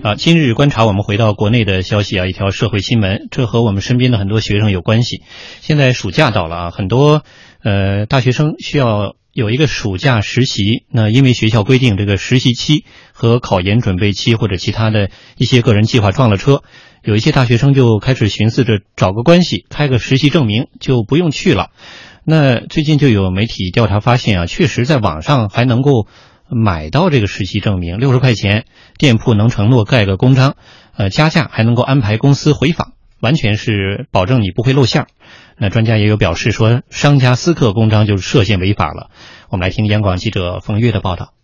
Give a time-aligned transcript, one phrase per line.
[0.00, 5.22] 啊，今日观察，我们回到国内的消息啊，一条社会新闻，这和我们身边的很多学生有关系。
[5.60, 7.24] 现在暑假到了啊，很多
[7.64, 10.84] 呃大学生需要有一个暑假实习。
[10.88, 16.62] 那因为学校规定，这个实习期和考研准备期或者其他的一些个人计划撞了车，
[17.02, 21.70] 有一些大学生就开始寻思着找个关系开个实习证明，就不用去了。
[22.24, 26.06] 那最近就有媒体调查发现啊，确实在网上还能够。
[26.50, 28.64] 买到这个实习证明，六十块钱，
[28.98, 30.56] 店铺能承诺盖个公章，
[30.96, 35.08] 呃，加价还能够安排公司回访，完全是保证你不会露馅儿。
[35.56, 39.10] 那专家也有表示说，商家私刻公章就是涉嫌违法了。
[39.50, 41.34] 我们来听央广记者冯月的报道。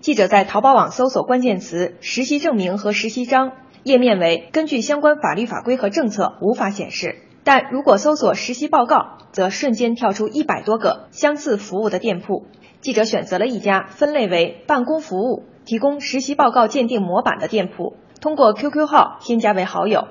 [0.00, 12.46] 记者在淘宝网搜索关键词“实习证明”和“实习章”，页面为根据相关法律法规和政策无法显示，但如果搜索“实习报告”，则瞬间跳出一百多个相似服务的店铺。
[12.80, 20.06] 记者选择了一家分类为办公服务、提供实习报告鉴定模板的店铺，通过 QQ 号添加为好友。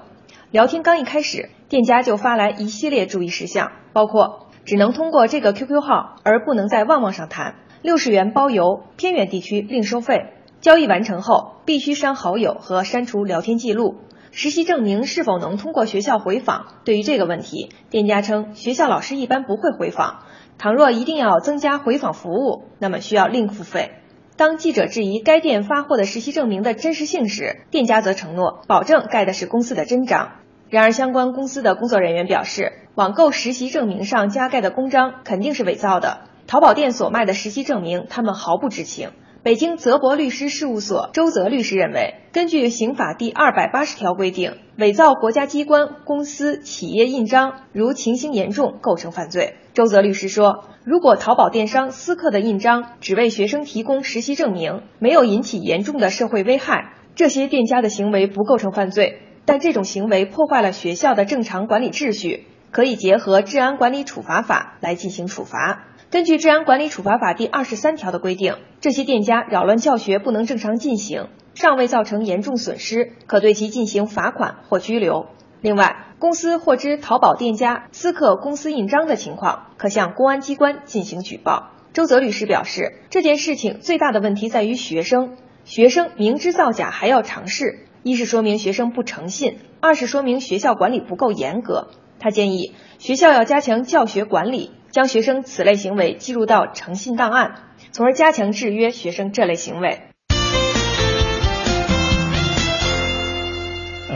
[0.51, 13.95] 聊天刚一开始，店家就发来一系列注意事项，包括只能通过这个 QQ 号，而不能在旺旺上谈；六十元包邮，偏远地区另收费；交易完成后必须删好友和删除聊天记录；
[14.31, 16.65] 实习证明是否能通过学校回访？
[16.83, 20.19] 对于这个问题，店家称学校老师一般不会回访。
[20.57, 23.91] 倘若一定要增加回访服务，那么需要另付费。
[24.35, 30.31] 当记者质疑该店发货的实习证明的真实性时，店家则承诺保证盖的是公司的真章。
[30.69, 36.21] 然而，相关公司的工作人员表示，网购实习证明上加盖的公章肯定是伪造的。
[36.45, 39.11] 淘宝店所卖的实习证明，他们毫不知情。
[39.43, 49.55] 北京泽博律师事务所周泽律师认为，根据刑法第二百八十条规定，伪造国家机关、公司、企业印章，如情形严重，构成犯罪。
[49.77, 59.19] 周泽律师说，如果淘宝电商私刻的印章只为学生提供实习证明，没有引起严重的社会危害，这些店家的行为不构成犯罪。
[59.45, 65.85] 但这种行为破坏了学校的正常管理秩序，可以结合治安管理处罚法来进行处罚。
[66.09, 75.27] 根据《治安管理处罚法》第二十三条的规定，这些店家扰乱教学不能正常进行，尚未造成严重损失，可对其进行罚款或拘留。
[75.67, 81.71] 另外，公司获知淘宝店家私刻公司印章的情况，可向公安机关进行举报。
[81.91, 85.35] 周泽律师表示，这件事情最大的问题在于学生，
[85.65, 91.89] 学生明知造假还要尝试，一是说明学生不诚信，二是说明学校管理不够严格。
[92.17, 94.71] 他建议学校要加强教学管理。
[94.89, 97.55] 将学生此类行为记录到诚信档案，
[97.91, 100.06] 从而加强制约学生这类行为。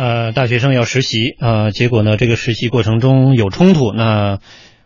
[0.01, 4.39] 呃，大学生要实习啊，结果呢，这个实习过程中有冲突，那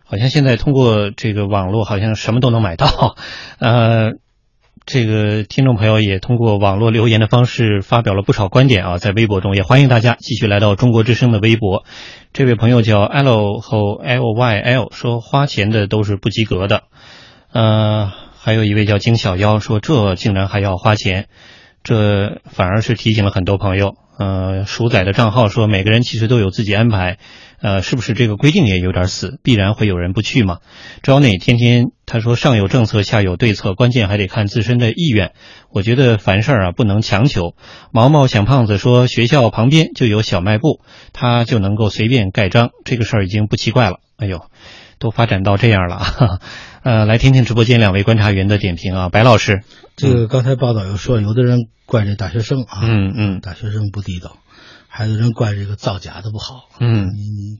[0.04, 3.16] 好像现在通过这个网络，好像什么都能买到，
[3.58, 4.12] 呃。
[4.84, 11.84] 这个听众朋友也通过网络留言的方式发表了不少观点啊，在微博中也欢迎大家继续来到中国之声的微博。
[12.32, 16.84] 这位朋友叫 L 和 L Y L 说花钱的都是不及格的，
[17.52, 21.26] 呃，还有一位叫金小妖说这竟然还要花钱，
[21.86, 23.94] 这反而是提醒了很多朋友。
[24.18, 27.18] 呃，鼠仔的账号说每个人其实都有自己安排。
[27.60, 29.38] 呃，是不是这个规定也有点死？
[29.44, 30.58] 必然会有人不去吗？
[31.02, 35.32] 招内天天他说上有政策下有对策，关键还得看自身的意愿。
[35.70, 37.54] 我觉得凡事啊不能强求。
[37.92, 40.80] 毛毛想胖子说学校旁边就有小卖部，
[41.12, 44.00] 他就能够随便盖章，这个事儿已经不奇怪了。
[44.16, 44.40] 哎呦，
[44.98, 46.40] 都发展到这样了。
[46.82, 49.62] 呃，来听听直播间两位观察员的点评啊，白老师，
[49.96, 54.38] 这个刚才报道又说有的人怪这大学生啊，嗯嗯，大学生不地道。
[54.88, 57.10] 还有人怪这个造假的不好，嗯，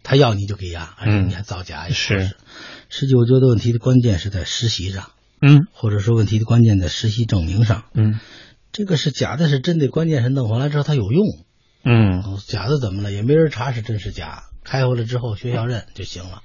[0.02, 2.34] 他要你就给压，嗯，你还造假也是。
[2.88, 5.10] 实际我觉得问题的关键是在实习上，
[5.42, 8.18] 嗯，或者说问题的关键在实习证明上，嗯，
[8.72, 11.26] 这个是假的，是真的，关键是弄回来之后它有用，
[11.84, 13.12] 嗯，假的怎么了？
[13.12, 16.42] 也没人查是真是假，开回来之后学校认就行了。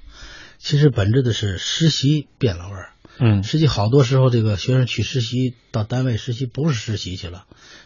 [0.62, 7.44] 其实本质的是实习变了味儿，嗯，实际好多时候这个学生去实习到单位实习不是实习去了。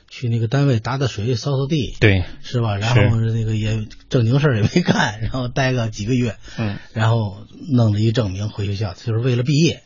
[0.09, 2.77] 去那个单位打打水、扫扫地，对，是吧？
[2.77, 7.39] 然后那个也正经事儿也没干， 然后待个几个月，嗯，然后
[7.73, 9.83] 弄了一证明回学校，就是为了毕业。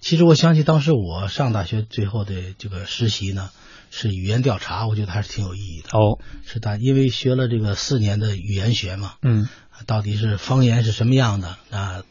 [0.00, 3.50] 其实我想起当时我上大学最后的这个实习呢，
[3.90, 5.90] 是语言调查，我觉得还是挺有意义的。
[5.98, 9.46] 哦，是的，因为学了这个四年的语言学嘛，嗯，
[9.86, 12.02] 到底是方言是什么样的啊？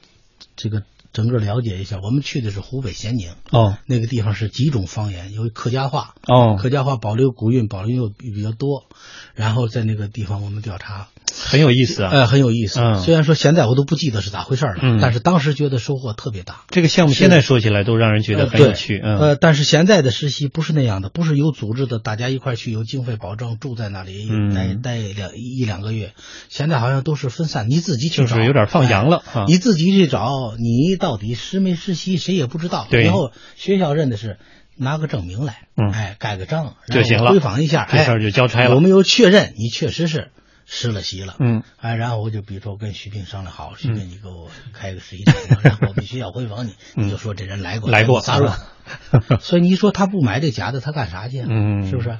[0.60, 0.84] 这个。
[1.12, 8.86] 整个了解一下，我们去的是湖北咸宁哦，那个地方是几种方言，有客家话哦，客家话保留古韵，保留又比较多。
[9.34, 12.12] 然后在那个地方我们调查，很有意思啊。
[12.12, 12.80] 呃，很有意思。
[12.80, 16.62] 嗯虽然说现在我都不记得是咋回事了，嗯但是当时觉得收获特别大。
[16.70, 19.00] 这个项目现在说起来都让人觉得很有趣。
[19.02, 26.14] 嗯呃，但是现在的实习不是那样的，不是有组织的，大家一块去，有经费保证，住在那里嗯待待两一两个月。
[26.50, 32.86] 现在好像都是分散，你自己去找，就是有点放羊了你自己去找，你到底实没实习，谁也不知道。
[32.90, 34.38] 对然后学校认的是
[34.76, 40.30] 拿个证明来，嗯哎，盖个章就行了回访一下，这事儿就交差了哎有没有确认你确实是
[40.66, 41.36] 实了习了？
[41.40, 48.58] 嗯哎，然后我就比如说跟徐斌商量好，徐斌你给我开个实习证明， 然后我们学校回访你，嗯你就说这人来过，来过撒了。
[49.42, 51.48] 所以你说他不买这假的，他干啥去啊？
[51.50, 52.18] 嗯是不是？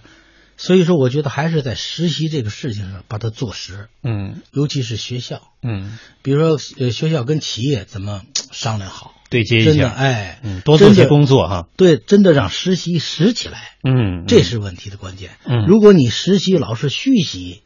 [0.60, 11.70] 所以说，我觉得还是在实习这个事情上把它做实，嗯尤其是学校，嗯，比如说呃学校跟企业怎么商量好，对接一真的下，哎，嗯，多做些工作哈。
[11.78, 15.32] 对，真的让实习实起来，嗯，这是问题的关键。
[15.46, 17.64] 嗯如果你实习老是虚习，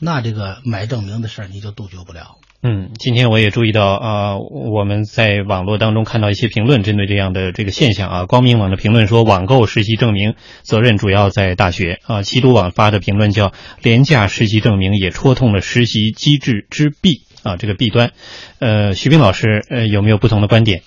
[0.00, 2.38] 那这个买证明的事儿你就杜绝不了。
[2.64, 8.26] 嗯，今天我也注意到啊、我们在网络当中看到一些评论，针对这样的这个现象啊。
[8.26, 12.22] 光明网的评论说，网购实习证明责任主要在大学啊。
[12.22, 18.12] 七都网发的评论叫“廉价实习证明也戳痛了实习机制之弊”啊，这个弊端。
[18.60, 20.82] 呃，徐斌老师，呃，有没有不同的观点？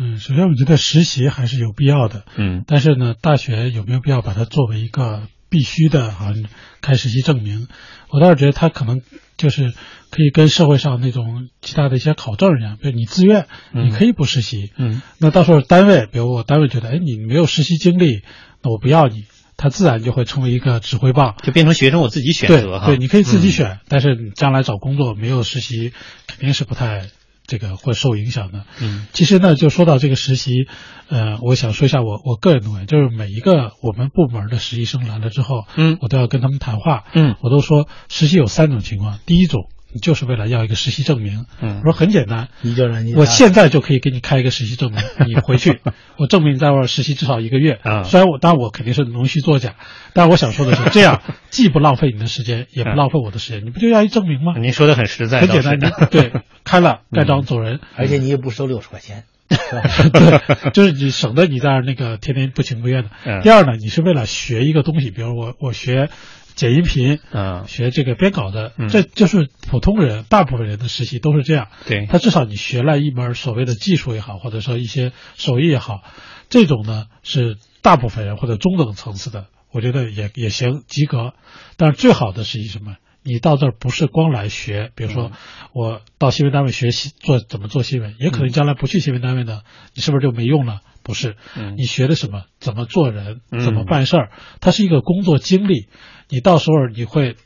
[0.00, 6.32] 嗯，首先我觉得实习还是有必要的，嗯但是呢，大学有没有必要把它作为一个必须的啊
[6.80, 7.68] 开实习证明？
[8.08, 9.02] 我倒是觉得它可能
[9.42, 9.74] 就是
[10.10, 18.22] 可以跟社会上那种其他的一些考证一样，比如你自愿，嗯你可以不实习，嗯那到时候单位，比如我单位觉得，哎，你没有实习经历，
[18.62, 19.24] 那我不要你，
[19.56, 21.34] 他自然就会成为一个指挥棒。
[21.42, 22.86] 就变成学生我自己选对择哈。
[22.86, 25.92] 对，你可以自己嗯选，但是你将来找工作没有实习，
[26.28, 27.08] 肯定是不太
[27.52, 28.64] 这个会受影响的。
[28.80, 29.06] 嗯。
[29.12, 30.66] 其实呢，就说到这个实习，
[31.08, 35.98] 呃，我想说一下我我个人的观点，就是每一个我们部门的实习生来了之后，嗯。
[36.00, 37.36] 我都要跟他们谈话，嗯。
[37.42, 41.78] 我都说实习有三种情况，第一种你就是为了要一个实习证明，嗯。
[41.78, 45.80] 我说很简单，你就让你我现在就可以给你开一个实习证明，你回去，
[46.18, 47.78] 我证明你在外实习至少一个月。
[47.82, 48.02] 啊。
[48.04, 49.74] 虽然我当然我肯定是弄虚作假，
[50.12, 54.54] 但是我想说的是，这样 既不浪费你的时间，也不浪费我的时间，你不就要一证明吗？
[54.58, 56.32] 您说的很实在，很简单，你对
[56.64, 63.10] 开了盖章走人，而且你也不收六十块钱，对，就是你省得你在那儿那个天天不情不愿的。
[63.24, 63.42] 嗯。
[63.42, 66.08] 第二呢，你是为了学一个东西，比如我我学
[66.54, 71.68] 剪音频，嗯，学这个编稿的，嗯这就是普通人大部分人的实习都是这样。
[71.86, 76.02] 对，他至少你学了一门所谓的技术也好，或者说一些手艺也好，
[76.48, 81.32] 这种呢是大部分人或者中等层次的，我觉得也也行及格。
[81.76, 82.96] 但是最好的实习什么？
[83.24, 85.30] 你到这儿不是光来学，比如说
[85.72, 89.60] 我到新闻单位学习做怎么做新闻，也可能将来不去新闻单位呢，
[89.94, 90.80] 你是不是就没用了？
[91.02, 92.44] 不是，嗯你学的什么？
[92.60, 93.40] 怎么做人？
[93.50, 94.30] 嗯怎么办事儿？
[94.60, 95.88] 它是一个工作经历。
[96.28, 97.36] 你到时候你会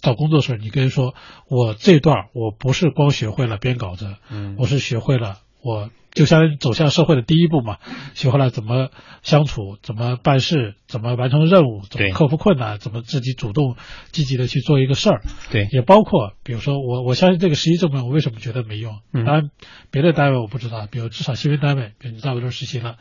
[0.00, 1.14] 找工作的时候，你跟人说，
[1.48, 7.78] 我这段我不是光学会了编稿子，嗯我是学会了我就相当于走向社会的第一步嘛，
[8.14, 8.90] 学会了怎么
[9.22, 13.76] 相处，怎么办事，怎么完成任务，怎对么克服困难，怎么自己主动
[14.12, 15.22] 积极的去做一个事儿。
[15.50, 19.00] 对，也包括，比如说我我相信这个实习证明，我为什么觉得没用？
[19.12, 19.50] 嗯当然，
[19.90, 22.96] 别的单位我不知道，比如至少新闻单位，比如你在我这儿实习了，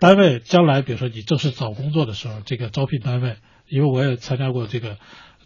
[0.00, 3.36] 单位将来比如说你正式找工作的时候，这个招聘单位，
[3.68, 4.96] 因为我也参加过这个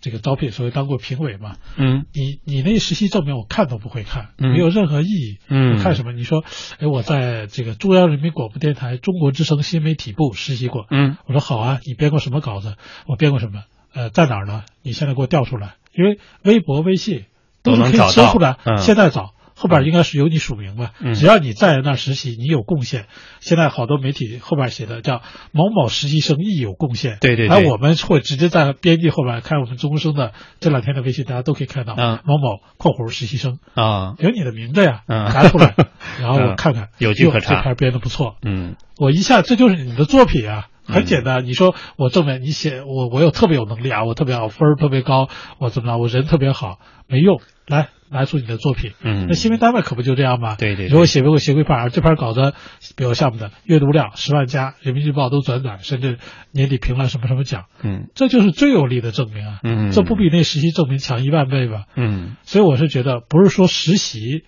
[0.05, 5.39] 这个招聘，所以当过评委嘛，嗯你你那实习证明我看都不会看，嗯没有任何意义。
[5.49, 6.13] 嗯我看什么？
[6.13, 6.45] 你说，
[6.79, 10.85] 哎，我在这个中央人民广播电台中国之声新媒体部实习过。
[10.91, 12.77] 嗯我说好啊，你编过什么稿子？
[13.07, 13.63] 我编过什么？
[13.95, 14.65] 呃，在哪儿呢？
[14.83, 17.23] 你现在给我调出来，因为微博、微信是
[17.65, 19.33] 可以都能找到搜出来，嗯现在找。
[19.55, 20.93] 后边应该是由你署名吧？
[21.01, 21.15] 嗯。
[21.15, 23.07] 只要你在那儿实习，你有贡献。
[23.41, 27.19] 现在好多媒体后边写的叫某某实习生亦有贡献。
[27.21, 27.49] 对对对。
[27.49, 35.75] 然后我们会直接在编辑后边看我们中国生的这两天的微信，大家都可以看到嗯某某（括弧实习生啊）有你的名字呀，嗯拿出来，
[36.21, 37.57] 然后我嗯看看，有据可查。
[37.57, 38.77] 这篇编的不错，嗯。
[38.97, 41.45] 我一下这就是你的作品啊，嗯很简单。
[41.45, 47.41] 你说我证明你写我我有特别有能力啊，我特别好，分儿特别高，我怎么了，我人特别好，没用。
[47.67, 48.93] 来拿出你的作品。
[49.01, 50.55] 嗯那新闻单位可不就这样吗？
[50.57, 52.53] 对对对如果写过写过一篇，这篇稿子
[52.95, 56.19] 比如项目的阅读量十万加，人民日报都转载，甚至
[56.53, 59.61] 年底评了什么什么奖，嗯这就是最有力的证明啊。
[59.63, 61.85] 嗯这不比那实习证明强一万倍吧？
[61.97, 64.45] 嗯所以我是觉得，不是说实习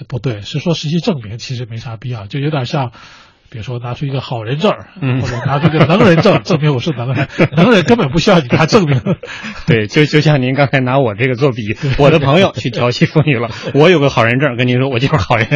[0.00, 2.90] 呃不对，是说实习证明其实没啥必要，就有点像，
[3.50, 9.00] 比如说拿出一个好人证儿，嗯或者拿出一个能人证，证明我是能人， 能人根本不需要你拿证明。
[9.66, 15.48] 对，就就像您刚才拿我这个做比喻， 我的朋友去调戏妇女了，我有个好人证，跟您说我就是好人，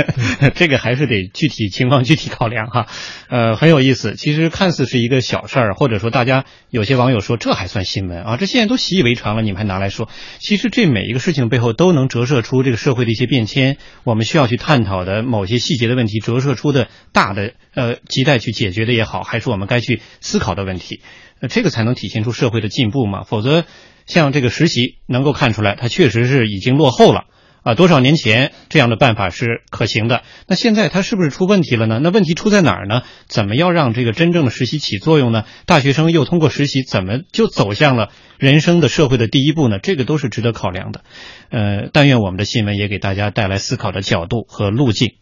[0.54, 2.86] 这个还是得具体情况具体考量哈。
[3.28, 21.00] 呃，很有意思，其实看似是一个小事儿，或者说大家有些网友说这还算新闻啊，这现在都习以为常了，你们还拿来说，其实这每一个事情背后都能折射出这个社会的一些变迁，我们需要去探讨的某些细节的问题，折射出的大的呃亟待去解决的也好，还是我们该去思考的问题。
[21.40, 23.64] 那这个才能体现出社会的进步嘛，否则
[24.04, 27.24] 像这个实习能够看出来，它确实是已经落后了
[27.62, 27.74] 啊。
[27.74, 31.98] 多少年前这样的办法是可行的，那现在它是不是出问题了呢？
[32.02, 33.02] 那问题出在哪儿呢？
[33.26, 35.44] 怎么要让这个真正的实习起作用呢？
[35.64, 39.78] 大学生又通过实习，怎么就走向了人生的社会的第一步呢？
[39.78, 41.00] 这个都是值得考量的。
[41.48, 45.14] 呃，但愿我们的新闻也给大家带来思考的角度和路径。